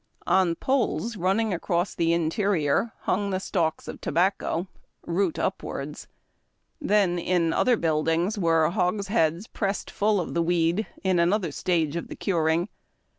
On 0.25 0.55
poles 0.55 1.15
running 1.15 1.53
across 1.53 1.93
the 1.93 2.11
interior 2.11 2.91
hung 3.01 3.29
the 3.29 3.39
stalks 3.39 3.87
of 3.87 4.01
tobacco, 4.01 4.65
root 5.05 5.37
upwards. 5.37 6.07
Then, 6.81 7.19
in 7.19 7.53
other 7.53 7.77
buildings 7.77 8.35
were 8.35 8.67
hogsheads 8.71 9.45
pressed 9.45 9.91
full 9.91 10.19
of 10.19 10.33
the" 10.33 10.41
weed," 10.41 10.87
in 11.03 11.19
another 11.19 11.51
stage 11.51 11.95
of 11.95 12.07
the 12.07 12.15
curing. 12.15 12.67